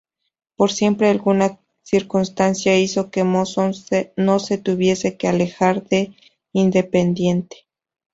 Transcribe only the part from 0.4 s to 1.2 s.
Pero siempre